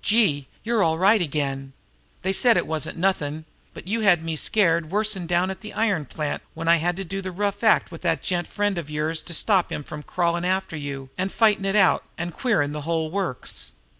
[0.00, 1.72] "Gee, you're all right again!
[2.22, 6.04] They said it wasn't nothin', but you had me scared worse'n down at the iron
[6.04, 9.22] plant when I had to do the rough act with that gent friend of yours
[9.22, 13.10] to stop him from crawlin' after you and fightin' it out, and queerin' the whole
[13.10, 13.72] works.